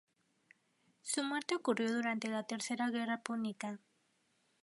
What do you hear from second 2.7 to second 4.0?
guerra púnica.